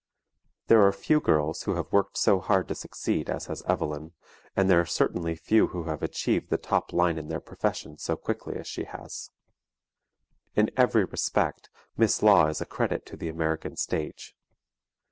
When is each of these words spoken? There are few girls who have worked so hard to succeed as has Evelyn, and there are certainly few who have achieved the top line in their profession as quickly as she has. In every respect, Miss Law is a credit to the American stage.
There 0.65 0.81
are 0.81 0.91
few 0.91 1.19
girls 1.21 1.61
who 1.61 1.75
have 1.75 1.93
worked 1.93 2.17
so 2.17 2.39
hard 2.39 2.67
to 2.69 2.73
succeed 2.73 3.29
as 3.29 3.45
has 3.45 3.61
Evelyn, 3.67 4.13
and 4.55 4.67
there 4.67 4.79
are 4.81 4.85
certainly 4.87 5.35
few 5.35 5.67
who 5.67 5.83
have 5.83 6.01
achieved 6.01 6.49
the 6.49 6.57
top 6.57 6.91
line 6.91 7.19
in 7.19 7.27
their 7.27 7.39
profession 7.39 7.97
as 7.99 8.09
quickly 8.23 8.55
as 8.55 8.65
she 8.65 8.85
has. 8.85 9.29
In 10.55 10.71
every 10.75 11.05
respect, 11.05 11.69
Miss 11.97 12.23
Law 12.23 12.47
is 12.47 12.59
a 12.61 12.65
credit 12.65 13.05
to 13.05 13.15
the 13.15 13.29
American 13.29 13.75
stage. 13.75 14.33